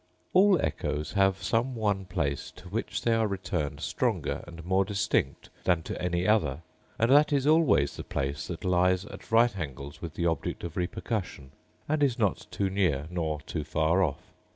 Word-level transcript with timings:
All 0.33 0.59
echoes 0.59 1.11
have 1.11 1.43
some 1.43 1.75
one 1.75 2.05
place 2.05 2.49
to 2.55 2.67
which 2.69 3.03
they 3.03 3.13
are 3.13 3.27
returned 3.27 3.81
stronger 3.81 4.43
and 4.47 4.65
more 4.65 4.83
distinct 4.83 5.51
than 5.63 5.83
to 5.83 6.01
any 6.01 6.27
other; 6.27 6.63
and 6.97 7.11
that 7.11 7.31
is 7.31 7.45
always 7.45 7.95
the 7.97 8.03
place 8.03 8.47
that 8.47 8.65
lies 8.65 9.05
at 9.05 9.31
right 9.31 9.55
angles 9.55 10.01
with 10.01 10.15
the 10.15 10.25
object 10.25 10.63
of 10.63 10.75
repercussion, 10.75 11.51
and 11.87 12.01
is 12.01 12.17
not 12.17 12.47
too 12.49 12.67
near, 12.71 13.05
nor 13.11 13.41
too 13.41 13.63
far 13.63 14.01
off. 14.03 14.33